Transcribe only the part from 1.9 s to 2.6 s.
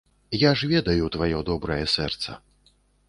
сэрца.